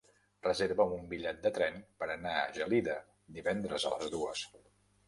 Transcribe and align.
Reserva'm 0.45 0.95
un 0.95 1.03
bitllet 1.11 1.43
de 1.43 1.51
tren 1.59 1.77
per 2.01 2.09
anar 2.17 2.35
a 2.41 2.49
Gelida 2.59 2.97
divendres 3.39 3.91
a 3.93 3.95
les 3.99 4.15
dues. 4.19 4.47